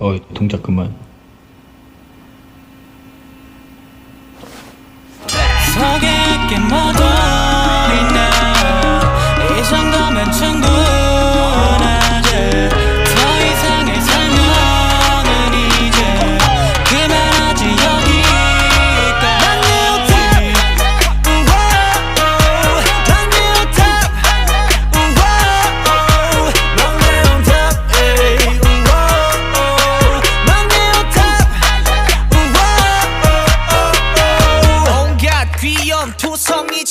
어 0.00 0.16
동작 0.32 0.62
그만 0.62 0.94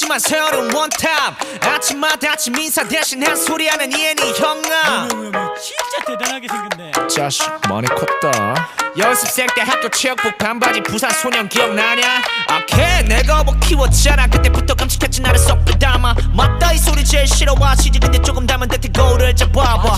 투성이지만 0.10 0.20
새로운 0.20 0.74
on 0.73 0.98
top 0.98 1.36
아침마다 1.62 2.32
아침 2.32 2.58
인사 2.58 2.84
대신 2.84 3.26
한 3.26 3.36
소리 3.36 3.68
하는 3.68 3.92
I.N이 3.92 4.34
형아. 4.34 5.08
진짜 5.08 6.06
대단하게 6.08 6.48
생겼네. 6.48 6.92
자식 7.08 7.48
많이 7.70 7.88
컸다. 7.88 8.70
연습생 8.98 9.48
때 9.56 9.62
학교 9.62 9.88
체육복 9.90 10.38
반바지 10.40 10.82
부산 10.82 11.12
소년 11.12 11.48
기억나냐? 11.48 12.24
아케 12.48 13.04
내가 13.04 13.44
뭐 13.44 13.56
키웠잖아. 13.60 14.28
그때부터 14.28 14.74
깜찍했지 14.74 15.22
나를 15.22 15.38
쏙 15.38 15.64
빼닮아. 15.64 16.16
맞다 16.34 16.74
이 16.74 16.78
소리 16.80 17.06
제일 17.06 17.28
싫어하시지 17.28 18.00
근데 18.00 18.20
조금 18.22 18.48
닮은 18.48 18.68
듯해 18.68 18.92
거울을 18.92 19.36
잡아봐 19.36 19.96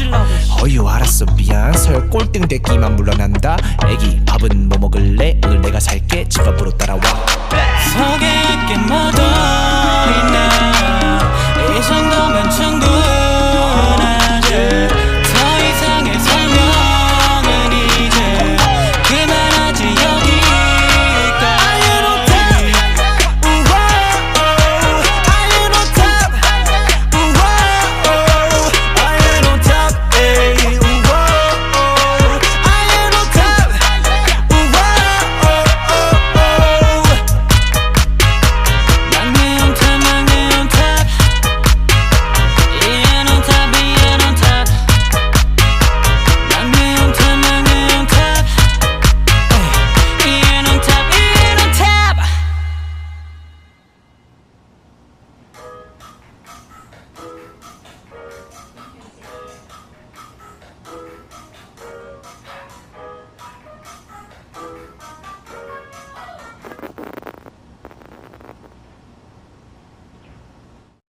어유 0.62 0.88
알았어 0.88 1.26
미안. 1.38 1.72
서열 1.74 2.10
꼴등 2.10 2.48
됐지만 2.50 2.98
물러난다. 2.98 3.56
애기 3.88 4.22
밥은 4.26 4.68
뭐 4.70 4.78
먹을래? 4.78 5.40
오늘 5.46 5.62
내가 5.62 5.80
살게. 5.80 6.28
집 6.28 6.42
앞으로 6.42 6.72
따라와 6.78 7.00